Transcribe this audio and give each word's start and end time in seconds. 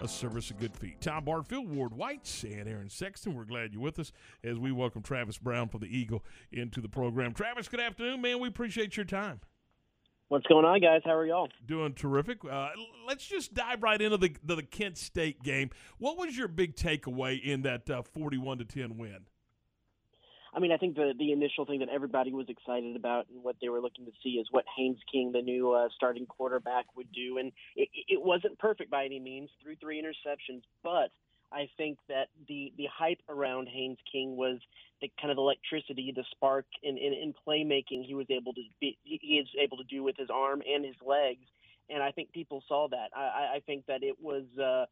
a 0.00 0.08
service 0.08 0.50
of 0.50 0.58
good 0.58 0.74
feet. 0.74 1.00
Tom 1.00 1.24
Barfield, 1.24 1.68
Ward 1.68 1.94
Whites, 1.94 2.42
and 2.44 2.68
Aaron 2.68 2.88
Sexton. 2.88 3.34
We're 3.34 3.44
glad 3.44 3.72
you're 3.72 3.82
with 3.82 3.98
us 3.98 4.12
as 4.42 4.58
we 4.58 4.72
welcome 4.72 5.02
Travis 5.02 5.38
Brown 5.38 5.68
for 5.68 5.78
the 5.78 5.86
Eagle 5.86 6.24
into 6.52 6.80
the 6.80 6.88
program. 6.88 7.34
Travis, 7.34 7.68
good 7.68 7.80
afternoon, 7.80 8.22
man. 8.22 8.40
We 8.40 8.48
appreciate 8.48 8.96
your 8.96 9.04
time. 9.04 9.40
What's 10.28 10.46
going 10.46 10.64
on, 10.64 10.80
guys? 10.80 11.02
How 11.04 11.16
are 11.16 11.26
y'all? 11.26 11.48
Doing 11.66 11.92
terrific. 11.92 12.38
Uh, 12.48 12.68
let's 13.06 13.26
just 13.26 13.52
dive 13.52 13.82
right 13.82 14.00
into 14.00 14.16
the, 14.16 14.34
the, 14.44 14.56
the 14.56 14.62
Kent 14.62 14.96
State 14.96 15.42
game. 15.42 15.70
What 15.98 16.16
was 16.16 16.38
your 16.38 16.48
big 16.48 16.76
takeaway 16.76 17.42
in 17.42 17.62
that 17.62 17.90
uh, 17.90 18.02
forty-one 18.02 18.58
to 18.58 18.64
ten 18.64 18.96
win? 18.96 19.26
I 20.52 20.58
mean, 20.58 20.72
I 20.72 20.76
think 20.76 20.96
the 20.96 21.12
the 21.18 21.32
initial 21.32 21.64
thing 21.64 21.80
that 21.80 21.88
everybody 21.88 22.32
was 22.32 22.48
excited 22.48 22.96
about 22.96 23.26
and 23.32 23.42
what 23.42 23.56
they 23.60 23.68
were 23.68 23.80
looking 23.80 24.06
to 24.06 24.12
see 24.22 24.30
is 24.30 24.48
what 24.50 24.64
Haynes 24.76 24.98
King, 25.10 25.32
the 25.32 25.42
new 25.42 25.72
uh, 25.72 25.88
starting 25.94 26.26
quarterback, 26.26 26.86
would 26.96 27.12
do. 27.12 27.38
And 27.38 27.52
it, 27.76 27.88
it 28.08 28.22
wasn't 28.22 28.58
perfect 28.58 28.90
by 28.90 29.04
any 29.04 29.20
means, 29.20 29.50
threw 29.62 29.76
three 29.76 30.02
interceptions, 30.02 30.62
but 30.82 31.10
I 31.52 31.68
think 31.76 31.98
that 32.08 32.28
the 32.48 32.72
the 32.76 32.86
hype 32.92 33.20
around 33.28 33.68
Haynes 33.68 33.98
King 34.10 34.36
was 34.36 34.58
the 35.00 35.10
kind 35.20 35.32
of 35.32 35.38
electricity, 35.38 36.12
the 36.14 36.24
spark 36.30 36.66
in, 36.82 36.98
in, 36.98 37.12
in 37.12 37.34
playmaking 37.46 38.04
he 38.04 38.14
was 38.14 38.26
able 38.30 38.52
to 38.54 38.62
be 38.80 38.98
he 39.04 39.36
is 39.36 39.48
able 39.60 39.76
to 39.78 39.84
do 39.84 40.02
with 40.02 40.16
his 40.16 40.30
arm 40.30 40.62
and 40.68 40.84
his 40.84 40.96
legs, 41.04 41.46
and 41.88 42.02
I 42.02 42.10
think 42.10 42.32
people 42.32 42.62
saw 42.68 42.88
that. 42.88 43.10
I, 43.14 43.56
I 43.56 43.62
think 43.66 43.86
that 43.86 44.02
it 44.02 44.16
was. 44.20 44.44
Uh, 44.58 44.86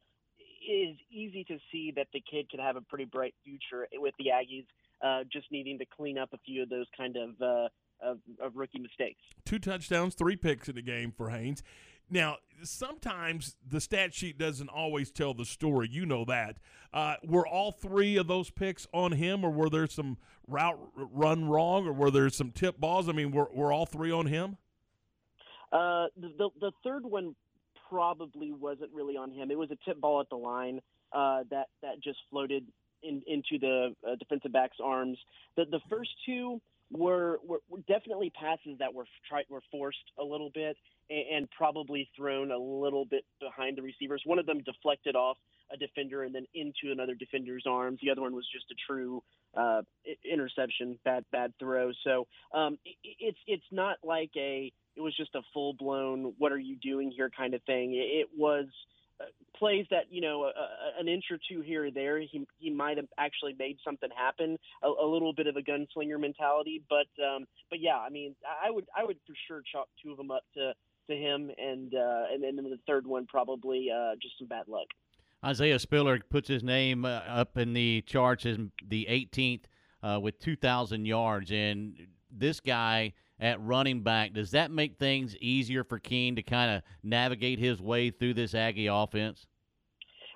it 0.61 0.73
is 0.73 0.97
easy 1.11 1.45
to 1.45 1.59
see 1.71 1.93
that 1.97 2.09
the 2.13 2.21
kid 2.21 2.51
could 2.51 2.61
have 2.61 2.77
a 2.77 2.81
pretty 2.81 3.05
bright 3.05 3.35
future 3.45 3.87
with 3.95 4.13
the 4.19 4.27
Aggies 4.27 4.67
uh, 5.03 5.25
just 5.33 5.47
needing 5.51 5.79
to 5.79 5.85
clean 5.87 6.19
up 6.19 6.31
a 6.33 6.39
few 6.39 6.63
of 6.63 6.69
those 6.69 6.87
kind 6.97 7.17
of, 7.17 7.31
uh, 7.41 7.69
of, 8.01 8.19
of 8.41 8.57
rookie 8.57 8.79
mistakes. 8.79 9.21
Two 9.45 9.59
touchdowns, 9.59 10.15
three 10.15 10.37
picks 10.37 10.69
in 10.69 10.75
the 10.75 10.83
game 10.83 11.13
for 11.17 11.31
Haynes. 11.31 11.63
Now, 12.11 12.37
sometimes 12.63 13.57
the 13.67 13.81
stat 13.81 14.15
sheet 14.15 14.39
doesn't 14.39 14.69
always 14.69 15.11
tell 15.11 15.35
the 15.35 15.45
story. 15.45 15.89
You 15.91 16.07
know 16.07 16.25
that. 16.25 16.57
Uh, 16.93 17.17
were 17.23 17.47
all 17.47 17.71
three 17.71 18.17
of 18.17 18.27
those 18.27 18.51
picks 18.51 18.87
on 18.95 19.13
him, 19.13 19.45
or 19.45 19.51
were 19.51 19.69
there 19.69 19.87
some 19.87 20.17
route 20.47 20.79
run 20.97 21.49
wrong, 21.49 21.87
or 21.87 21.93
were 21.93 22.11
there 22.11 22.31
some 22.31 22.51
tip 22.51 22.81
balls? 22.81 23.09
I 23.09 23.13
mean, 23.13 23.31
were, 23.31 23.49
were 23.53 23.73
all 23.73 23.85
three 23.85 24.11
on 24.11 24.27
him? 24.27 24.57
Uh, 25.71 26.07
the, 26.17 26.33
the, 26.39 26.49
the 26.61 26.73
third 26.83 27.05
one 27.05 27.35
probably 27.91 28.53
wasn't 28.53 28.91
really 28.95 29.17
on 29.17 29.31
him. 29.31 29.51
It 29.51 29.59
was 29.59 29.71
a 29.71 29.77
tip 29.85 30.01
ball 30.01 30.21
at 30.21 30.31
the 30.31 30.37
line 30.37 30.81
uh, 31.13 31.45
that 31.51 31.67
that 31.83 32.03
just 32.03 32.19
floated 32.31 32.65
in, 33.03 33.23
into 33.27 33.59
the 33.59 33.95
uh, 34.07 34.17
defensive 34.17 34.53
back's 34.53 34.79
arms. 34.83 35.19
The 35.57 35.65
the 35.65 35.81
first 35.91 36.11
two 36.27 36.61
were 36.91 37.39
were, 37.45 37.61
were 37.69 37.81
definitely 37.89 38.31
passes 38.31 38.79
that 38.79 38.93
were 38.93 39.07
tried 39.29 39.45
were 39.49 39.63
forced 39.71 39.99
a 40.19 40.25
little 40.25 40.51
bit 40.53 40.77
and, 41.11 41.25
and 41.37 41.51
probably 41.51 42.09
thrown 42.17 42.51
a 42.51 42.59
little 42.59 43.05
bit 43.05 43.25
behind 43.41 43.77
the 43.77 43.83
receivers. 43.83 44.23
One 44.25 44.39
of 44.39 44.47
them 44.47 44.61
deflected 44.63 45.17
off 45.17 45.37
a 45.71 45.77
defender 45.77 46.23
and 46.25 46.35
then 46.35 46.47
into 46.55 46.93
another 46.93 47.15
defender's 47.15 47.65
arms. 47.69 47.99
The 48.03 48.11
other 48.11 48.23
one 48.23 48.35
was 48.35 48.47
just 48.53 48.65
a 48.71 48.75
true 48.87 49.23
uh, 49.57 49.83
interception, 50.31 50.99
bad 51.05 51.25
bad 51.33 51.53
throw. 51.59 51.93
So 52.05 52.27
um, 52.55 52.79
it, 52.85 52.97
it's 53.21 53.39
it's 53.47 53.71
not 53.71 53.97
like 54.03 54.31
a 54.37 54.73
it 54.97 55.01
was 55.01 55.17
just 55.17 55.35
a 55.35 55.43
full 55.53 55.75
blown 55.75 56.35
what 56.39 56.53
are 56.53 56.59
you 56.59 56.77
doing 56.77 57.11
here 57.11 57.31
kind 57.37 57.55
of 57.55 57.63
thing. 57.65 57.95
It, 57.95 58.21
it 58.21 58.29
was 58.37 58.67
plays 59.57 59.87
that 59.91 60.05
you 60.11 60.21
know 60.21 60.45
a, 60.45 61.01
an 61.01 61.09
inch 61.09 61.25
or 61.31 61.39
two 61.51 61.61
here 61.61 61.87
or 61.87 61.91
there, 61.91 62.21
he 62.21 62.47
he 62.59 62.71
might 62.71 62.97
have 62.97 63.07
actually 63.19 63.55
made 63.59 63.79
something 63.85 64.09
happen. 64.17 64.59
A, 64.83 64.89
a 64.89 65.07
little 65.07 65.33
bit 65.33 65.47
of 65.47 65.57
a 65.57 65.61
gunslinger 65.61 66.21
mentality, 66.21 66.83
but 66.89 67.09
um, 67.25 67.47
but 67.71 67.81
yeah, 67.81 67.99
I 67.99 68.11
mean, 68.11 68.35
I 68.47 68.71
would 68.71 68.87
I 68.97 69.05
would 69.05 69.19
for 69.27 69.35
sure 69.47 69.63
chalk 69.71 69.89
two 70.03 70.13
of 70.13 70.17
them 70.17 70.31
up 70.31 70.45
to 70.55 70.73
to 71.11 71.17
him, 71.17 71.51
and 71.59 71.95
uh, 71.95 72.25
and 72.33 72.43
then 72.43 72.57
the 72.57 72.79
third 72.87 73.07
one 73.07 73.27
probably 73.27 73.89
uh, 73.95 74.15
just 74.21 74.39
some 74.39 74.49
bad 74.49 74.69
luck. 74.69 74.87
Isaiah 75.45 75.79
Spiller 75.79 76.19
puts 76.31 76.49
his 76.49 76.65
name 76.65 77.05
uh, 77.05 77.21
up 77.29 77.57
in 77.57 77.73
the 77.73 78.03
charts 78.03 78.45
as 78.45 78.59
the 78.85 79.07
18th 79.09 79.67
uh, 80.03 80.19
with 80.21 80.41
2,000 80.41 81.07
yards, 81.07 81.53
and 81.53 81.95
this 82.29 82.59
guy 82.59 83.13
at 83.41 83.61
running 83.61 84.03
back. 84.03 84.33
Does 84.33 84.51
that 84.53 84.71
make 84.71 84.99
things 84.99 85.37
easier 85.37 85.85
for 85.85 85.99
King 85.99 86.37
to 86.37 86.43
kind 86.43 86.77
of 86.77 86.83
navigate 87.03 87.59
his 87.59 87.81
way 87.81 88.11
through 88.11 88.35
this 88.35 88.55
Aggie 88.55 88.87
offense? 88.89 89.47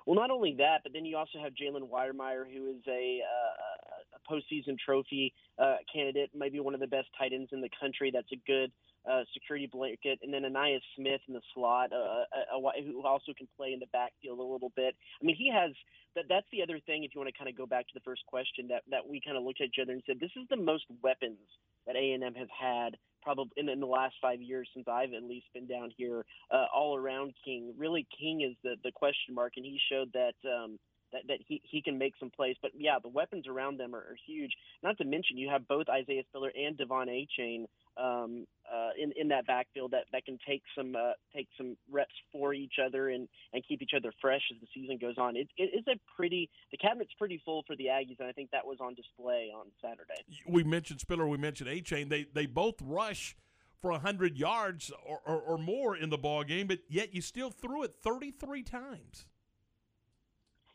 Well, 0.05 0.15
not 0.15 0.31
only 0.31 0.55
that, 0.57 0.81
but 0.83 0.91
then 0.93 1.05
you 1.05 1.15
also 1.17 1.39
have 1.41 1.53
Jalen 1.53 1.89
Wydermyer, 1.89 2.43
who 2.51 2.69
is 2.69 2.81
a, 2.87 3.19
uh, 3.23 4.17
a 4.17 4.31
postseason 4.33 4.77
trophy 4.77 5.33
uh, 5.57 5.77
candidate, 5.93 6.29
maybe 6.35 6.59
one 6.59 6.73
of 6.73 6.81
the 6.81 6.87
best 6.87 7.07
tight 7.17 7.31
ends 7.33 7.49
in 7.53 7.61
the 7.61 7.69
country. 7.79 8.11
That's 8.13 8.31
a 8.33 8.41
good 8.45 8.71
uh, 9.09 9.23
security 9.33 9.67
blanket, 9.67 10.19
and 10.21 10.33
then 10.33 10.43
Ainias 10.43 10.81
Smith 10.95 11.21
in 11.27 11.33
the 11.33 11.41
slot, 11.53 11.91
uh, 11.91 12.23
a, 12.55 12.55
a, 12.55 12.59
a, 12.59 12.83
who 12.83 13.05
also 13.05 13.33
can 13.37 13.47
play 13.57 13.73
in 13.73 13.79
the 13.79 13.91
backfield 13.91 14.39
a 14.39 14.43
little 14.43 14.71
bit. 14.75 14.95
I 15.21 15.25
mean, 15.25 15.35
he 15.35 15.51
has 15.51 15.71
that. 16.15 16.25
That's 16.29 16.47
the 16.51 16.63
other 16.63 16.79
thing. 16.85 17.03
If 17.03 17.11
you 17.13 17.21
want 17.21 17.33
to 17.33 17.37
kind 17.37 17.49
of 17.49 17.57
go 17.57 17.65
back 17.65 17.87
to 17.87 17.93
the 17.93 18.05
first 18.05 18.25
question, 18.27 18.67
that 18.69 18.83
that 18.89 19.07
we 19.07 19.21
kind 19.21 19.37
of 19.37 19.43
looked 19.43 19.61
at 19.61 19.67
each 19.67 19.81
other 19.81 19.91
and 19.91 20.03
said, 20.05 20.19
this 20.19 20.31
is 20.35 20.47
the 20.49 20.57
most 20.57 20.85
weapons 21.01 21.39
that 21.85 21.95
A 21.95 22.11
and 22.13 22.23
M 22.23 22.35
has 22.35 22.47
had 22.57 22.95
probably 23.21 23.53
in, 23.57 23.69
in, 23.69 23.79
the 23.79 23.85
last 23.85 24.15
five 24.21 24.41
years 24.41 24.67
since 24.73 24.87
I've 24.87 25.13
at 25.13 25.23
least 25.23 25.47
been 25.53 25.67
down 25.67 25.91
here, 25.95 26.25
uh, 26.51 26.65
all 26.73 26.97
around 26.97 27.33
King. 27.43 27.73
Really, 27.77 28.07
King 28.17 28.41
is 28.41 28.55
the 28.63 28.75
the 28.83 28.91
question 28.91 29.35
mark, 29.35 29.53
and 29.57 29.65
he 29.65 29.79
showed 29.91 30.11
that. 30.13 30.35
Um, 30.47 30.79
that, 31.13 31.21
that 31.27 31.37
he, 31.47 31.61
he 31.63 31.79
can 31.79 31.99
make 31.99 32.13
some 32.19 32.31
plays. 32.31 32.55
But 32.59 32.71
yeah, 32.75 32.97
the 32.99 33.07
weapons 33.07 33.47
around 33.47 33.79
them 33.79 33.93
are, 33.93 33.99
are 33.99 34.17
huge. 34.25 34.51
Not 34.81 34.97
to 34.97 35.05
mention 35.05 35.37
you 35.37 35.47
have 35.47 35.67
both 35.67 35.87
Isaiah 35.87 36.23
Spiller 36.27 36.51
and 36.55 36.75
Devon 36.75 37.07
Achane 37.07 37.65
um, 37.97 38.45
uh, 38.71 38.89
in 39.01 39.11
in 39.15 39.27
that 39.27 39.45
backfield 39.45 39.91
that, 39.91 40.05
that 40.11 40.25
can 40.25 40.39
take 40.47 40.63
some 40.75 40.95
uh, 40.95 41.13
take 41.35 41.47
some 41.57 41.77
reps 41.91 42.13
for 42.31 42.53
each 42.53 42.75
other 42.83 43.09
and, 43.09 43.27
and 43.53 43.63
keep 43.67 43.81
each 43.81 43.91
other 43.95 44.11
fresh 44.21 44.41
as 44.53 44.59
the 44.61 44.67
season 44.73 44.97
goes 44.97 45.15
on. 45.17 45.35
It, 45.35 45.47
it 45.57 45.71
is 45.75 45.85
a 45.87 45.99
pretty 46.15 46.49
the 46.71 46.77
cabinet's 46.77 47.13
pretty 47.17 47.41
full 47.45 47.63
for 47.67 47.75
the 47.75 47.85
Aggies, 47.85 48.19
and 48.19 48.27
I 48.27 48.31
think 48.31 48.51
that 48.51 48.65
was 48.65 48.77
on 48.79 48.95
display 48.95 49.51
on 49.55 49.67
Saturday. 49.81 50.21
We 50.47 50.63
mentioned 50.63 51.01
Spiller, 51.01 51.27
we 51.27 51.37
mentioned 51.37 51.69
Achane. 51.69 52.09
They 52.09 52.25
they 52.33 52.45
both 52.45 52.75
rush 52.81 53.35
for 53.83 53.91
100 53.91 54.37
yards 54.37 54.93
or, 55.05 55.19
or, 55.25 55.41
or, 55.41 55.57
more 55.57 55.97
in 55.97 56.09
the 56.09 56.17
ball 56.17 56.45
game, 56.45 56.67
but 56.67 56.79
yet 56.87 57.13
you 57.13 57.21
still 57.21 57.51
threw 57.51 57.83
it 57.83 57.93
33 58.01 58.63
times. 58.63 59.25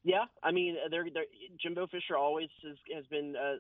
Yeah, 0.05 0.27
I 0.43 0.53
mean, 0.53 0.77
they're, 0.91 1.07
they're 1.13 1.25
Jimbo 1.59 1.87
Fisher 1.87 2.19
always 2.19 2.51
has, 2.63 2.77
has 2.95 3.07
been 3.07 3.35
uh, 3.35 3.57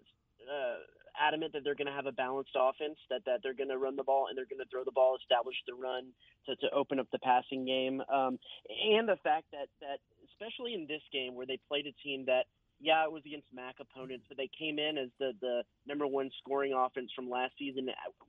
uh, 0.46 0.78
adamant 1.18 1.52
that 1.52 1.64
they're 1.64 1.74
going 1.74 1.90
to 1.90 1.92
have 1.92 2.06
a 2.06 2.12
balanced 2.12 2.54
offense, 2.54 2.98
that 3.10 3.24
that 3.26 3.40
they're 3.42 3.54
going 3.54 3.68
to 3.68 3.78
run 3.78 3.96
the 3.96 4.04
ball 4.04 4.26
and 4.28 4.36
they're 4.38 4.48
going 4.48 4.62
to 4.62 4.70
throw 4.70 4.84
the 4.84 4.94
ball, 4.94 5.16
establish 5.16 5.56
the 5.66 5.74
run 5.74 6.12
to, 6.46 6.56
to 6.56 6.70
open 6.74 6.98
up 6.98 7.08
the 7.12 7.18
passing 7.18 7.64
game, 7.64 8.00
um, 8.12 8.38
and 8.68 9.08
the 9.08 9.18
fact 9.22 9.46
that 9.52 9.68
that 9.80 9.98
especially 10.30 10.74
in 10.74 10.86
this 10.86 11.02
game 11.12 11.34
where 11.34 11.46
they 11.46 11.58
played 11.68 11.86
a 11.86 11.94
team 12.02 12.24
that 12.26 12.46
yeah, 12.80 13.02
it 13.04 13.10
was 13.10 13.22
against 13.26 13.46
MAC 13.52 13.76
opponents, 13.80 14.26
but 14.28 14.36
they 14.36 14.48
came 14.56 14.78
in 14.78 14.98
as 14.98 15.08
the 15.18 15.32
the 15.40 15.62
number 15.86 16.06
one 16.06 16.30
scoring 16.38 16.72
offense 16.72 17.10
from 17.14 17.28
last 17.28 17.52
season. 17.58 17.88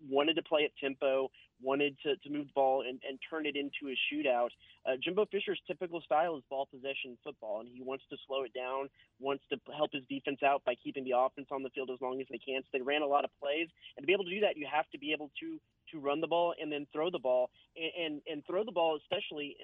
Wanted 0.09 0.35
to 0.35 0.43
play 0.43 0.63
at 0.65 0.71
tempo, 0.81 1.29
wanted 1.61 1.95
to, 2.03 2.15
to 2.17 2.29
move 2.29 2.47
the 2.47 2.53
ball 2.55 2.81
and, 2.87 2.99
and 3.07 3.19
turn 3.29 3.45
it 3.45 3.55
into 3.55 3.93
a 3.93 3.95
shootout. 4.09 4.49
Uh, 4.87 4.97
Jimbo 5.01 5.25
Fisher's 5.31 5.61
typical 5.67 6.01
style 6.01 6.35
is 6.37 6.43
ball 6.49 6.67
possession 6.71 7.17
football, 7.23 7.61
and 7.61 7.69
he 7.69 7.81
wants 7.83 8.05
to 8.09 8.17
slow 8.25 8.43
it 8.43 8.53
down, 8.53 8.89
wants 9.19 9.43
to 9.51 9.57
help 9.75 9.91
his 9.93 10.03
defense 10.09 10.39
out 10.43 10.63
by 10.65 10.73
keeping 10.81 11.03
the 11.03 11.13
offense 11.15 11.47
on 11.51 11.61
the 11.61 11.69
field 11.69 11.91
as 11.93 12.01
long 12.01 12.19
as 12.19 12.27
they 12.31 12.39
can. 12.39 12.61
So 12.63 12.69
they 12.73 12.81
ran 12.81 13.03
a 13.03 13.07
lot 13.07 13.25
of 13.25 13.31
plays, 13.39 13.67
and 13.97 14.03
to 14.03 14.07
be 14.07 14.13
able 14.13 14.25
to 14.25 14.33
do 14.33 14.41
that, 14.41 14.57
you 14.57 14.67
have 14.71 14.89
to 14.91 14.97
be 14.97 15.13
able 15.13 15.29
to 15.41 15.59
to 15.91 15.99
run 15.99 16.21
the 16.21 16.27
ball 16.27 16.53
and 16.59 16.71
then 16.71 16.87
throw 16.91 17.09
the 17.09 17.19
ball 17.19 17.49
and, 17.75 18.05
and 18.05 18.21
and 18.27 18.45
throw 18.45 18.63
the 18.63 18.71
ball 18.71 18.97
especially 18.97 19.57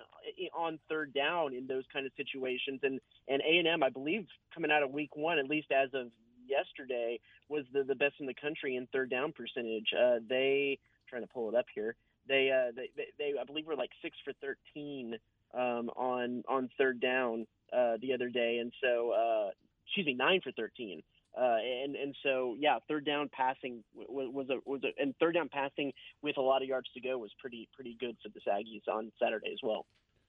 on 0.58 0.80
third 0.90 1.14
down 1.14 1.54
in 1.54 1.68
those 1.68 1.84
kind 1.92 2.06
of 2.06 2.12
situations. 2.18 2.80
And 2.84 3.00
and 3.28 3.42
A&M 3.42 3.84
I 3.84 3.90
believe 3.90 4.28
coming 4.54 4.72
out 4.72 4.84
of 4.84 4.92
week 4.92 5.16
1 5.16 5.40
at 5.40 5.50
least 5.50 5.72
as 5.72 5.90
of 5.94 6.08
yesterday 6.48 7.20
was 7.50 7.66
the 7.74 7.84
the 7.84 7.96
best 7.96 8.16
in 8.20 8.26
the 8.26 8.34
country 8.34 8.76
in 8.76 8.88
third 8.88 9.10
down 9.10 9.34
percentage. 9.34 9.94
Uh 9.98 10.20
they 10.28 10.80
trying 11.10 11.22
to 11.22 11.28
pull 11.28 11.50
it 11.50 11.56
up 11.56 11.66
here. 11.74 11.96
They 12.28 12.52
uh 12.52 12.72
they, 12.76 12.90
they, 12.96 13.08
they 13.18 13.40
I 13.40 13.44
believe 13.44 13.66
were 13.66 13.76
like 13.76 13.92
6 14.02 14.18
for 14.24 14.34
13 14.42 15.18
um 15.54 15.90
on 15.96 16.44
on 16.48 16.70
third 16.78 17.00
down 17.00 17.48
uh 17.74 17.98
the 18.02 18.14
other 18.14 18.30
day. 18.30 18.60
And 18.62 18.72
so 18.82 19.12
uh 19.12 19.50
excuse 19.86 20.06
me 20.06 20.14
9 20.14 20.42
for 20.44 20.52
13 20.52 21.04
uh, 21.38 21.58
and 21.84 21.96
and 21.96 22.16
so 22.24 22.56
yeah, 22.60 22.78
third 22.88 23.06
down 23.06 23.30
passing 23.32 23.84
was, 23.96 24.30
was 24.34 24.50
a 24.50 24.60
was 24.70 24.82
a 24.84 25.02
and 25.02 25.14
third 25.20 25.34
down 25.34 25.50
passing 25.50 25.92
with 26.22 26.38
a 26.38 26.42
lot 26.42 26.62
of 26.62 26.68
yards 26.68 26.90
to 26.94 27.02
go 27.02 27.18
was 27.18 27.32
pretty 27.40 27.68
pretty 27.74 27.98
good 28.00 28.16
for 28.24 28.30
the 28.30 28.40
Aggies 28.50 28.92
on 28.92 29.12
Saturday 29.22 29.52
as 29.52 29.60
well. 29.62 29.86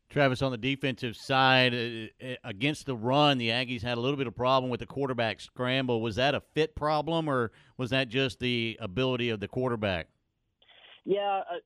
Travis, 0.08 0.40
on 0.40 0.52
the 0.52 0.58
defensive 0.58 1.16
side, 1.16 1.74
uh, 1.74 2.24
uh, 2.24 2.34
against 2.44 2.86
the 2.86 2.94
run, 2.94 3.38
the 3.38 3.48
Aggies 3.48 3.82
had 3.82 3.98
a 3.98 4.00
little 4.00 4.16
bit 4.16 4.28
of 4.28 4.36
problem 4.36 4.70
with 4.70 4.80
the 4.80 4.86
quarterback 4.86 5.40
scramble. 5.40 6.00
Was 6.00 6.16
that 6.16 6.34
a 6.34 6.42
fit 6.54 6.76
problem, 6.76 7.28
or 7.28 7.50
was 7.76 7.90
that 7.90 8.08
just 8.08 8.38
the 8.38 8.78
ability 8.80 9.30
of 9.30 9.40
the 9.40 9.48
quarterback? 9.48 10.08
Yeah, 11.04 11.42
uh, 11.50 11.58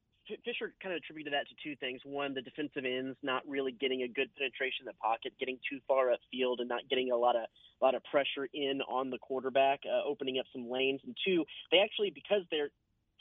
Fisher 0.45 0.73
kind 0.83 0.95
of 0.95 0.99
attributed 0.99 1.33
that 1.33 1.49
to 1.49 1.55
two 1.63 1.77
things. 1.77 2.01
One, 2.05 2.35
the 2.35 2.43
defensive 2.43 2.85
ends 2.85 3.17
not 3.23 3.43
really 3.47 3.73
getting 3.73 4.03
a 4.03 4.09
good 4.09 4.31
penetration 4.37 4.83
in 4.83 4.87
the 4.87 4.99
pocket, 5.01 5.33
getting 5.39 5.59
too 5.69 5.81
far 5.87 6.09
upfield, 6.09 6.61
and 6.61 6.69
not 6.69 6.89
getting 6.89 7.13
a 7.13 7.17
lot 7.17 7.37
of 7.37 7.43
a 7.43 7.85
lot 7.85 7.95
of 7.95 8.03
pressure 8.05 8.49
in 8.53 8.83
on 8.83 9.11
the 9.11 9.19
quarterback, 9.19 9.81
uh, 9.87 10.07
opening 10.07 10.39
up 10.39 10.47
some 10.53 10.71
lanes. 10.71 11.01
And 11.05 11.17
two, 11.25 11.45
they 11.71 11.79
actually 11.79 12.11
because 12.11 12.43
they're 12.51 12.71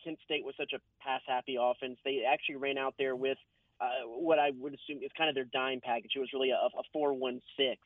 Kent 0.03 0.19
State 0.23 0.45
was 0.45 0.55
such 0.57 0.73
a 0.73 0.79
pass 1.03 1.21
happy 1.27 1.57
offense, 1.59 1.97
they 2.03 2.23
actually 2.23 2.55
ran 2.55 2.77
out 2.77 2.95
there 2.97 3.15
with 3.15 3.37
uh, 3.81 4.07
what 4.07 4.39
I 4.39 4.51
would 4.57 4.73
assume 4.73 5.03
is 5.03 5.11
kind 5.17 5.29
of 5.29 5.35
their 5.35 5.45
dime 5.45 5.81
package. 5.83 6.11
It 6.15 6.19
was 6.19 6.33
really 6.33 6.51
a, 6.51 6.55
a 6.55 6.83
four-one-six 6.91 7.79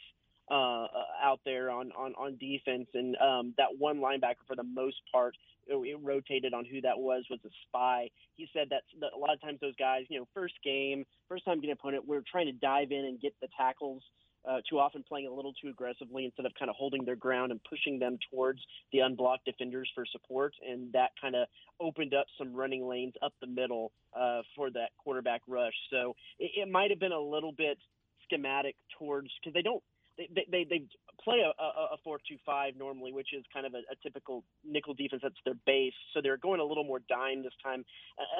uh, 0.52 0.88
out 1.24 1.40
there 1.46 1.72
on, 1.72 1.92
on, 1.98 2.14
on 2.18 2.38
defense, 2.38 2.88
and 2.94 3.16
um, 3.18 3.54
that 3.58 3.70
one 3.78 3.98
linebacker 3.98 4.44
for 4.48 4.56
the 4.56 4.64
most 4.64 4.98
part, 5.12 5.36
it, 5.68 5.76
it 5.76 5.98
rotated 6.02 6.54
on 6.54 6.66
who 6.66 6.82
that 6.82 7.00
was 7.00 7.24
was 7.30 7.40
a 7.46 7.50
spy. 7.68 8.10
He 8.36 8.48
said 8.54 8.68
that, 8.72 8.84
a 9.16 9.18
lot 9.18 9.34
of 9.34 9.42
times 9.42 9.60
those 9.62 9.76
guys, 9.78 10.04
you 10.10 10.20
know, 10.20 10.28
first 10.34 10.56
game, 10.64 11.06
first 11.30 11.46
time 11.46 11.62
getting 11.62 11.74
opponent, 11.74 12.04
we're 12.06 12.24
trying 12.30 12.48
to 12.48 12.52
dive 12.52 12.92
in 12.92 13.06
and 13.06 13.22
get 13.22 13.34
the 13.42 13.48
tackles 13.58 14.04
uh, 14.48 14.60
too 14.70 14.78
often 14.80 15.04
playing 15.08 15.28
a 15.28 15.32
little 15.32 15.54
too 15.54 15.70
aggressively 15.70 16.26
instead 16.26 16.46
of 16.46 16.52
kind 16.60 16.70
of 16.70 16.76
holding 16.76 17.06
their 17.06 17.16
ground 17.16 17.52
and 17.52 17.62
pushing 17.64 17.98
them 18.00 18.18
towards 18.30 18.60
the 18.92 19.00
unblocked 19.00 19.46
defenders 19.46 19.90
for 19.96 20.06
support. 20.12 20.54
And 20.68 20.92
that 20.94 21.12
kind 21.22 21.36
of 21.36 21.48
opened 21.80 22.14
up 22.14 22.26
some 22.38 22.54
running 22.54 22.86
lanes 22.86 23.14
up 23.22 23.34
the 23.40 23.48
middle 23.48 23.92
uh, 24.14 24.42
for 24.56 24.70
that 24.72 24.90
quarterback 25.02 25.42
rush. 25.48 25.74
So 25.90 26.16
it, 26.40 26.52
it 26.58 26.70
might 26.70 26.90
have 26.90 27.00
been 27.00 27.14
a 27.14 27.20
little 27.20 27.54
bit 27.54 27.78
schematic 28.26 28.76
towards 29.00 29.30
because 29.40 29.54
they 29.54 29.62
don't. 29.62 29.84
They, 30.18 30.46
they, 30.52 30.64
they 30.70 30.84
play 31.24 31.40
a, 31.40 31.64
a, 31.64 31.98
4-2-5 32.06 32.78
normally, 32.78 33.12
which 33.14 33.34
is 33.34 33.44
kind 33.54 33.66
of 33.66 33.74
a, 33.74 33.80
a 33.92 33.96
typical 34.04 34.44
nickel 34.64 34.94
defense. 34.94 35.22
That's 35.24 35.36
their 35.46 35.56
base. 35.66 35.94
So 36.14 36.22
they're 36.22 36.38
going 36.38 36.60
a 36.60 36.64
little 36.64 36.84
more 36.84 37.00
dime 37.10 37.44
this 37.44 37.54
time. 37.64 37.84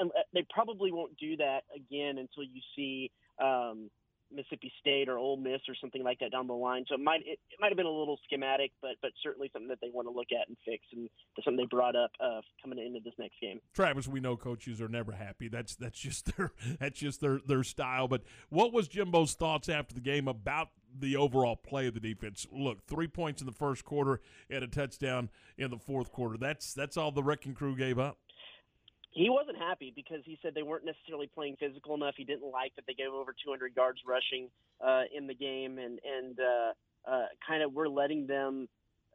And 0.00 0.10
they 0.32 0.46
probably 0.52 0.92
won't 0.92 1.16
do 1.16 1.36
that 1.38 1.62
again 1.74 2.18
until 2.18 2.44
you 2.44 2.60
see 2.76 3.10
um,– 3.42 3.90
Mississippi 4.32 4.72
State 4.80 5.08
or 5.08 5.18
Ole 5.18 5.36
Miss 5.36 5.60
or 5.68 5.74
something 5.80 6.02
like 6.02 6.18
that 6.20 6.32
down 6.32 6.46
the 6.46 6.54
line. 6.54 6.84
So 6.88 6.94
it 6.94 7.00
might 7.00 7.20
it, 7.20 7.38
it 7.50 7.60
might 7.60 7.68
have 7.68 7.76
been 7.76 7.86
a 7.86 7.90
little 7.90 8.18
schematic, 8.24 8.72
but 8.80 8.92
but 9.02 9.12
certainly 9.22 9.50
something 9.52 9.68
that 9.68 9.78
they 9.80 9.90
want 9.92 10.08
to 10.08 10.12
look 10.12 10.28
at 10.32 10.48
and 10.48 10.56
fix, 10.64 10.84
and 10.92 11.08
something 11.44 11.56
they 11.56 11.68
brought 11.68 11.96
up 11.96 12.10
uh, 12.20 12.40
coming 12.62 12.78
into 12.78 13.00
this 13.04 13.14
next 13.18 13.40
game. 13.40 13.60
Travis, 13.74 14.08
we 14.08 14.20
know 14.20 14.36
coaches 14.36 14.80
are 14.80 14.88
never 14.88 15.12
happy. 15.12 15.48
That's 15.48 15.76
that's 15.76 15.98
just 15.98 16.36
their 16.36 16.52
that's 16.78 16.98
just 16.98 17.20
their 17.20 17.40
their 17.46 17.62
style. 17.62 18.08
But 18.08 18.22
what 18.48 18.72
was 18.72 18.88
Jimbo's 18.88 19.34
thoughts 19.34 19.68
after 19.68 19.94
the 19.94 20.00
game 20.00 20.28
about 20.28 20.68
the 20.96 21.16
overall 21.16 21.56
play 21.56 21.86
of 21.86 21.94
the 21.94 22.00
defense? 22.00 22.46
Look, 22.52 22.86
three 22.86 23.08
points 23.08 23.40
in 23.40 23.46
the 23.46 23.52
first 23.52 23.84
quarter 23.84 24.20
and 24.50 24.64
a 24.64 24.68
touchdown 24.68 25.30
in 25.58 25.70
the 25.70 25.78
fourth 25.78 26.12
quarter. 26.12 26.36
That's 26.36 26.74
that's 26.74 26.96
all 26.96 27.10
the 27.10 27.22
wrecking 27.22 27.54
crew 27.54 27.76
gave 27.76 27.98
up 27.98 28.18
he 29.14 29.30
wasn't 29.30 29.56
happy 29.56 29.92
because 29.94 30.20
he 30.24 30.38
said 30.42 30.54
they 30.54 30.62
weren't 30.62 30.84
necessarily 30.84 31.30
playing 31.32 31.56
physical 31.58 31.94
enough. 31.94 32.14
He 32.16 32.24
didn't 32.24 32.50
like 32.50 32.74
that 32.74 32.84
they 32.86 32.94
gave 32.94 33.12
over 33.12 33.32
200 33.32 33.72
yards 33.76 34.00
rushing 34.06 34.50
uh, 34.84 35.02
in 35.16 35.26
the 35.26 35.34
game, 35.34 35.78
and 35.78 36.00
and 36.04 36.38
uh, 36.38 37.10
uh, 37.10 37.26
kind 37.46 37.62
of 37.62 37.72
we're 37.72 37.88
letting 37.88 38.26
them 38.26 38.68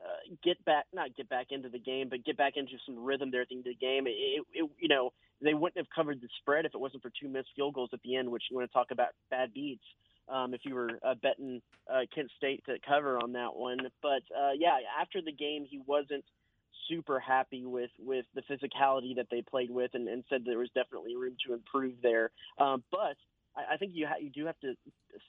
uh, 0.03 0.35
get 0.41 0.63
back, 0.63 0.85
not 0.93 1.15
get 1.17 1.27
back 1.27 1.47
into 1.51 1.67
the 1.67 1.79
game, 1.79 2.07
but 2.09 2.23
get 2.23 2.37
back 2.37 2.53
into 2.55 2.73
some 2.85 2.97
rhythm 2.97 3.29
there 3.29 3.41
at 3.41 3.49
the 3.49 3.55
end 3.55 3.67
of 3.67 3.73
the 3.77 3.85
game. 3.85 4.07
It, 4.07 4.11
it, 4.11 4.43
it, 4.53 4.69
you 4.79 4.87
know, 4.87 5.11
they 5.41 5.53
wouldn't 5.53 5.77
have 5.77 5.93
covered 5.93 6.21
the 6.21 6.29
spread 6.41 6.65
if 6.65 6.73
it 6.73 6.79
wasn't 6.79 7.03
for 7.03 7.11
two 7.21 7.27
missed 7.27 7.49
field 7.55 7.73
goals 7.73 7.89
at 7.91 8.01
the 8.01 8.15
end, 8.15 8.31
which 8.31 8.43
you 8.49 8.55
want 8.55 8.69
to 8.69 8.73
talk 8.73 8.91
about 8.91 9.09
bad 9.29 9.53
beats. 9.53 9.83
Um, 10.29 10.53
if 10.53 10.61
you 10.63 10.75
were 10.75 10.99
uh, 11.05 11.15
betting 11.21 11.59
uh, 11.91 12.01
Kent 12.13 12.29
State 12.37 12.63
to 12.67 12.77
cover 12.87 13.17
on 13.17 13.33
that 13.33 13.55
one, 13.55 13.79
but 14.01 14.21
uh, 14.37 14.51
yeah, 14.55 14.77
after 15.01 15.21
the 15.21 15.31
game, 15.31 15.65
he 15.67 15.81
wasn't 15.87 16.23
super 16.87 17.19
happy 17.19 17.65
with 17.65 17.91
with 17.99 18.25
the 18.35 18.41
physicality 18.41 19.15
that 19.15 19.27
they 19.31 19.41
played 19.41 19.71
with, 19.71 19.91
and, 19.93 20.07
and 20.07 20.23
said 20.29 20.43
there 20.45 20.59
was 20.59 20.69
definitely 20.75 21.15
room 21.15 21.35
to 21.47 21.53
improve 21.53 21.95
there. 22.01 22.31
Um, 22.57 22.83
but 22.91 23.17
I, 23.55 23.73
I 23.73 23.77
think 23.77 23.91
you 23.95 24.07
ha- 24.07 24.19
you 24.19 24.29
do 24.29 24.45
have 24.45 24.59
to 24.61 24.73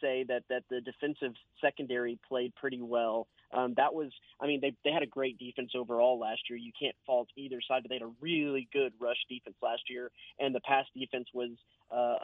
say 0.00 0.24
that 0.28 0.44
that 0.48 0.64
the 0.70 0.80
defensive 0.80 1.32
secondary 1.60 2.18
played 2.28 2.54
pretty 2.54 2.82
well. 2.82 3.26
Um, 3.52 3.74
that 3.76 3.92
was, 3.92 4.12
I 4.40 4.46
mean, 4.46 4.60
they 4.60 4.72
they 4.84 4.92
had 4.92 5.02
a 5.02 5.06
great 5.06 5.38
defense 5.38 5.72
overall 5.74 6.18
last 6.18 6.42
year. 6.48 6.58
You 6.58 6.72
can't 6.78 6.96
fault 7.06 7.28
either 7.36 7.60
side, 7.66 7.82
but 7.82 7.88
they 7.88 7.96
had 7.96 8.02
a 8.02 8.12
really 8.20 8.68
good 8.72 8.92
rush 9.00 9.18
defense 9.28 9.56
last 9.62 9.82
year, 9.88 10.10
and 10.38 10.54
the 10.54 10.60
pass 10.60 10.86
defense 10.96 11.28
was 11.34 11.50
uh, 11.90 12.16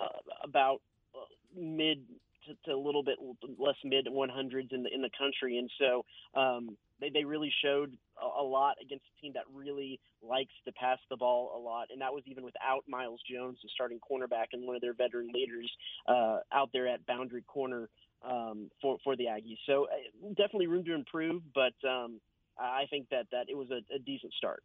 about 0.44 0.81
uh, 1.14 1.25
mid 1.58 2.02
to, 2.46 2.55
to 2.64 2.76
a 2.76 2.78
little 2.78 3.02
bit 3.02 3.19
less 3.58 3.76
mid 3.84 4.06
100s 4.06 4.73
in 4.73 4.82
the 4.82 4.94
in 4.94 5.02
the 5.02 5.11
country, 5.19 5.58
and 5.58 5.70
so 5.78 6.05
um, 6.38 6.76
they 7.00 7.11
they 7.11 7.25
really 7.25 7.52
showed 7.62 7.96
a, 8.40 8.43
lot 8.43 8.76
against 8.81 9.05
a 9.17 9.20
team 9.20 9.32
that 9.34 9.44
really 9.52 10.00
likes 10.23 10.52
to 10.64 10.73
pass 10.73 10.99
the 11.11 11.17
ball 11.17 11.52
a 11.56 11.61
lot, 11.61 11.88
and 11.90 12.00
that 12.00 12.12
was 12.12 12.23
even 12.26 12.44
without 12.44 12.84
Myles 12.88 13.20
Jones, 13.31 13.58
the 13.62 13.69
starting 13.75 13.99
cornerback 13.99 14.46
and 14.52 14.67
one 14.67 14.76
of 14.76 14.82
their 14.82 14.94
veteran 14.94 15.28
leaders 15.32 15.70
uh, 16.08 16.38
out 16.52 16.70
there 16.73 16.88
at 16.88 17.05
boundary 17.06 17.43
corner 17.43 17.88
um, 18.28 18.70
for 18.81 18.99
for 19.05 19.17
the 19.17 19.25
Aggies. 19.25 19.58
So 19.67 19.84
uh, 19.84 20.28
definitely 20.31 20.67
room 20.67 20.84
to 20.84 20.94
improve, 20.94 21.43
but 21.55 21.75
um, 21.88 22.20
I 22.58 22.84
think 22.90 23.08
that 23.11 23.26
that 23.32 23.46
it 23.49 23.56
was 23.56 23.70
a, 23.70 23.81
a 23.94 23.99
decent 23.99 24.32
start 24.34 24.62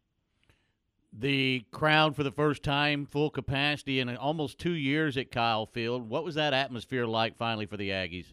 the 1.12 1.64
crowd 1.70 2.16
for 2.16 2.22
the 2.22 2.32
first 2.32 2.62
time, 2.62 3.04
full 3.04 3.30
capacity 3.30 4.00
in 4.00 4.16
almost 4.16 4.58
two 4.58 4.72
years 4.72 5.16
at 5.16 5.30
Kyle 5.30 5.66
Field. 5.66 6.08
What 6.08 6.24
was 6.24 6.36
that 6.36 6.54
atmosphere 6.54 7.06
like 7.06 7.36
finally 7.36 7.66
for 7.66 7.76
the 7.76 7.90
Aggies? 7.90 8.32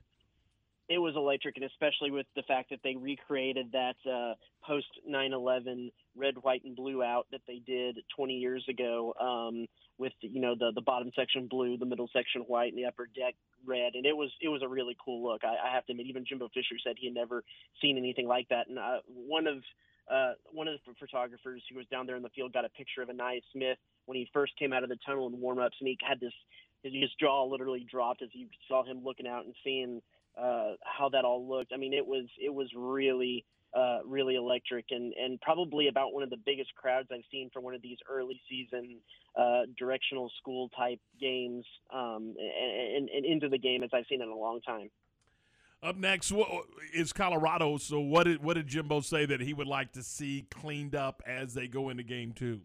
It 0.90 0.98
was 0.98 1.16
electric, 1.16 1.56
and 1.56 1.66
especially 1.66 2.10
with 2.10 2.26
the 2.36 2.42
fact 2.44 2.72
that 2.72 2.80
they 2.84 2.96
recreated 2.96 3.72
that 3.74 3.96
uh, 4.10 4.34
post 4.66 4.88
9/11 5.08 5.92
red, 6.16 6.34
white, 6.42 6.64
and 6.64 6.76
blue 6.76 7.04
out 7.04 7.28
that 7.32 7.42
they 7.48 7.62
did 7.66 8.00
20 8.16 8.34
years 8.34 8.66
ago, 8.68 9.14
um, 9.22 9.68
with 10.00 10.14
you 10.22 10.42
know 10.42 10.56
the 10.58 10.72
the 10.74 10.82
bottom 10.82 11.12
section 11.16 11.48
blue, 11.48 11.78
the 11.78 11.86
middle 11.86 12.10
section 12.12 12.42
white, 12.42 12.74
and 12.74 12.78
the 12.78 12.88
upper 12.88 13.08
deck 13.16 13.36
red, 13.68 13.94
and 13.94 14.08
it 14.08 14.18
was 14.18 14.32
it 14.42 14.50
was 14.50 14.64
a 14.64 14.68
really 14.68 14.98
cool 15.04 15.24
look. 15.24 15.44
I, 15.44 15.70
I 15.70 15.76
have 15.76 15.86
to 15.86 15.94
admit, 15.94 16.08
even 16.08 16.26
Jimbo 16.26 16.50
Fisher 16.56 16.76
said 16.84 16.96
he 16.98 17.06
had 17.06 17.14
never 17.14 17.44
seen 17.82 17.96
anything 17.96 18.28
like 18.28 18.50
that, 18.50 18.68
and 18.68 18.80
uh, 18.80 18.98
one 19.06 19.46
of 19.46 19.58
uh, 20.12 20.34
one 20.52 20.68
of 20.68 20.74
the 20.74 20.94
photographers 21.00 21.62
who 21.70 21.78
was 21.78 21.86
down 21.92 22.08
there 22.08 22.16
in 22.16 22.24
the 22.24 22.30
field 22.30 22.52
got 22.52 22.66
a 22.66 22.70
picture 22.70 23.04
of 23.04 23.10
Ainias 23.10 23.44
Smith 23.54 23.78
when 24.08 24.18
he 24.18 24.28
first 24.34 24.58
came 24.58 24.74
out 24.74 24.82
of 24.82 24.90
the 24.90 24.98
tunnel 25.06 25.28
in 25.28 25.40
warm-ups, 25.40 25.78
and 25.80 25.88
he 25.88 25.98
had 26.02 26.20
this 26.20 26.34
his 26.82 27.12
jaw 27.20 27.44
literally 27.44 27.86
dropped 27.92 28.22
as 28.22 28.30
you 28.32 28.48
saw 28.68 28.84
him 28.84 29.02
looking 29.04 29.28
out 29.28 29.46
and 29.46 29.54
seeing 29.64 30.02
uh, 30.40 30.74
how 30.84 31.10
that 31.10 31.26
all 31.26 31.48
looked. 31.48 31.72
I 31.74 31.78
mean, 31.78 31.94
it 31.94 32.06
was 32.06 32.26
it 32.40 32.54
was 32.54 32.70
really 32.76 33.46
uh, 33.74 34.00
really 34.06 34.36
electric 34.36 34.86
and 34.90 35.14
and 35.14 35.40
probably 35.42 35.88
about 35.88 36.14
one 36.14 36.24
of 36.24 36.30
the 36.30 36.38
biggest 36.46 36.74
crowds 36.76 37.10
I've 37.12 37.24
seen 37.32 37.50
for 37.54 37.62
one 37.62 37.76
of 37.76 37.82
these 37.82 37.98
early 38.10 38.42
season 38.50 38.98
uh, 39.38 39.62
directional 39.78 40.32
school 40.40 40.70
type 40.70 41.00
games 41.20 41.66
um, 41.94 42.36
and, 42.38 43.10
and, 43.10 43.26
into 43.26 43.48
the 43.48 43.60
game 43.60 43.84
as 43.84 43.92
I've 43.94 44.06
seen 44.10 44.22
in 44.22 44.28
a 44.28 44.36
long 44.36 44.60
time. 44.62 44.90
Up 45.82 45.96
next 45.96 46.34
is 46.94 47.14
Colorado. 47.14 47.78
So 47.78 48.00
what 48.00 48.24
did 48.24 48.44
what 48.44 48.56
did 48.56 48.68
Jimbo 48.68 49.02
say 49.02 49.26
that 49.26 49.40
he 49.40 49.54
would 49.54 49.68
like 49.68 49.94
to 49.94 50.04
see 50.04 50.46
cleaned 50.50 50.96
up 50.96 51.22
as 51.26 51.54
they 51.54 51.68
go 51.68 51.90
into 51.90 52.04
game 52.04 52.34
two? 52.34 52.62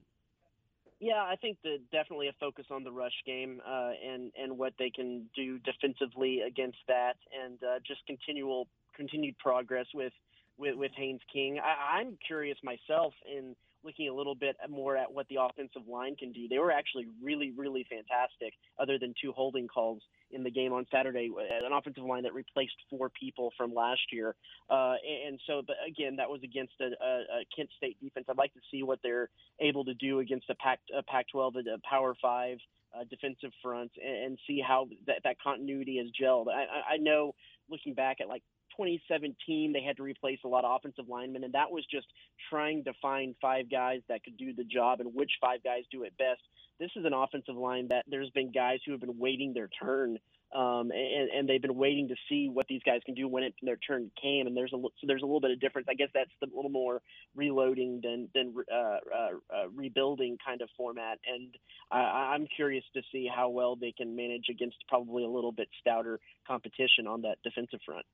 Yeah, 1.04 1.20
I 1.22 1.36
think 1.36 1.58
that 1.64 1.80
definitely 1.92 2.28
a 2.28 2.32
focus 2.40 2.64
on 2.70 2.82
the 2.82 2.90
rush 2.90 3.12
game 3.26 3.60
uh, 3.68 3.90
and 4.02 4.32
and 4.42 4.56
what 4.56 4.72
they 4.78 4.88
can 4.88 5.26
do 5.36 5.58
defensively 5.58 6.40
against 6.40 6.78
that, 6.88 7.16
and 7.44 7.62
uh, 7.62 7.78
just 7.86 8.00
continual 8.06 8.68
continued 8.96 9.36
progress 9.36 9.84
with 9.92 10.14
with, 10.56 10.76
with 10.76 10.92
Haynes 10.96 11.20
King. 11.30 11.58
I, 11.58 11.98
I'm 11.98 12.16
curious 12.26 12.56
myself 12.64 13.12
in 13.30 13.54
looking 13.84 14.08
a 14.08 14.14
little 14.14 14.34
bit 14.34 14.56
more 14.68 14.96
at 14.96 15.12
what 15.12 15.26
the 15.28 15.36
offensive 15.40 15.82
line 15.88 16.16
can 16.16 16.32
do. 16.32 16.48
They 16.48 16.58
were 16.58 16.70
actually 16.70 17.06
really, 17.22 17.52
really 17.56 17.86
fantastic, 17.88 18.54
other 18.78 18.98
than 18.98 19.14
two 19.20 19.32
holding 19.32 19.68
calls 19.68 20.02
in 20.30 20.42
the 20.42 20.50
game 20.50 20.72
on 20.72 20.86
Saturday. 20.90 21.30
An 21.64 21.72
offensive 21.72 22.04
line 22.04 22.22
that 22.24 22.34
replaced 22.34 22.74
four 22.90 23.10
people 23.10 23.52
from 23.56 23.74
last 23.74 24.00
year. 24.12 24.34
Uh, 24.70 24.94
and 25.26 25.38
so, 25.46 25.62
but 25.66 25.76
again, 25.86 26.16
that 26.16 26.28
was 26.28 26.40
against 26.42 26.74
a, 26.80 26.84
a, 26.84 27.12
a 27.40 27.44
Kent 27.54 27.68
State 27.76 27.96
defense. 28.02 28.26
I'd 28.28 28.38
like 28.38 28.54
to 28.54 28.60
see 28.70 28.82
what 28.82 29.00
they're 29.02 29.28
able 29.60 29.84
to 29.84 29.94
do 29.94 30.20
against 30.20 30.48
a 30.50 30.54
Pac, 30.54 30.80
a 30.96 31.02
Pac-12, 31.02 31.56
a 31.58 31.78
Power 31.88 32.14
Five. 32.20 32.58
Uh, 32.96 33.02
defensive 33.10 33.50
front 33.60 33.90
and, 34.00 34.24
and 34.24 34.38
see 34.46 34.62
how 34.64 34.86
that, 35.04 35.16
that 35.24 35.34
continuity 35.42 35.98
has 35.98 36.06
gelled. 36.14 36.46
I, 36.46 36.94
I 36.94 36.96
know 36.98 37.34
looking 37.68 37.92
back 37.92 38.18
at 38.20 38.28
like 38.28 38.44
2017, 38.76 39.72
they 39.72 39.82
had 39.82 39.96
to 39.96 40.02
replace 40.02 40.38
a 40.44 40.48
lot 40.48 40.64
of 40.64 40.76
offensive 40.76 41.08
linemen, 41.08 41.44
and 41.44 41.54
that 41.54 41.70
was 41.70 41.84
just 41.90 42.06
trying 42.50 42.84
to 42.84 42.92
find 43.00 43.34
five 43.40 43.70
guys 43.70 44.00
that 44.08 44.24
could 44.24 44.36
do 44.36 44.52
the 44.52 44.64
job 44.64 45.00
and 45.00 45.14
which 45.14 45.32
five 45.40 45.62
guys 45.62 45.82
do 45.90 46.02
it 46.02 46.12
best. 46.18 46.40
This 46.80 46.90
is 46.96 47.04
an 47.04 47.12
offensive 47.12 47.54
line 47.54 47.88
that 47.88 48.04
there's 48.08 48.30
been 48.30 48.50
guys 48.50 48.80
who 48.84 48.92
have 48.92 49.00
been 49.00 49.18
waiting 49.18 49.54
their 49.54 49.68
turn, 49.80 50.18
um, 50.54 50.90
and, 50.90 51.30
and 51.30 51.48
they've 51.48 51.62
been 51.62 51.76
waiting 51.76 52.08
to 52.08 52.14
see 52.28 52.48
what 52.48 52.66
these 52.68 52.80
guys 52.84 53.00
can 53.04 53.14
do 53.14 53.28
when 53.28 53.44
it, 53.44 53.54
their 53.62 53.76
turn 53.76 54.10
came. 54.20 54.46
And 54.46 54.56
there's 54.56 54.72
a 54.72 54.76
so 54.76 55.06
there's 55.06 55.22
a 55.22 55.26
little 55.26 55.40
bit 55.40 55.52
of 55.52 55.60
difference. 55.60 55.86
I 55.90 55.94
guess 55.94 56.10
that's 56.14 56.30
the 56.40 56.48
little 56.54 56.70
more 56.70 57.00
reloading 57.34 58.00
than 58.02 58.28
than 58.34 58.54
uh, 58.72 58.76
uh, 58.76 59.28
uh, 59.54 59.68
rebuilding 59.74 60.36
kind 60.44 60.62
of 60.62 60.68
format. 60.76 61.18
And 61.26 61.54
I, 61.90 62.34
I'm 62.34 62.46
curious 62.54 62.84
to 62.94 63.02
see 63.12 63.28
how 63.32 63.50
well 63.50 63.76
they 63.76 63.92
can 63.92 64.14
manage 64.14 64.46
against 64.50 64.76
probably 64.88 65.24
a 65.24 65.28
little 65.28 65.52
bit 65.52 65.68
stouter 65.80 66.18
competition 66.46 67.06
on 67.06 67.22
that 67.22 67.38
defensive 67.44 67.80
front. 67.84 68.06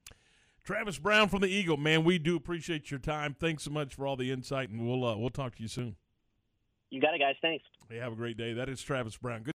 Travis 0.71 1.01
Brown 1.01 1.29
from 1.29 1.41
the 1.41 1.49
Eagle, 1.49 1.77
man, 1.79 2.05
we 2.05 2.17
do 2.17 2.37
appreciate 2.37 2.93
your 2.93 3.01
time. 3.01 3.35
Thanks 3.35 3.65
so 3.65 3.73
much 3.73 3.93
for 3.93 4.07
all 4.07 4.15
the 4.15 4.31
insight, 4.31 4.71
and 4.71 4.87
we'll 4.87 5.05
uh, 5.05 5.17
we'll 5.17 5.29
talk 5.29 5.57
to 5.57 5.63
you 5.63 5.67
soon. 5.67 5.97
You 6.91 7.01
got 7.01 7.13
it, 7.13 7.19
guys. 7.19 7.35
Thanks. 7.43 7.65
Hey, 7.89 7.97
have 7.97 8.13
a 8.13 8.15
great 8.15 8.37
day. 8.37 8.53
That 8.53 8.69
is 8.69 8.81
Travis 8.81 9.17
Brown. 9.17 9.39
Good 9.39 9.49